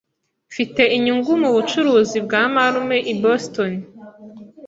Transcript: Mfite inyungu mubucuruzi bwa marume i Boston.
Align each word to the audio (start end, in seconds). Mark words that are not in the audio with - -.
Mfite 0.51 0.81
inyungu 0.95 1.31
mubucuruzi 1.41 2.17
bwa 2.25 2.43
marume 2.53 2.97
i 3.13 3.15
Boston. 3.23 3.71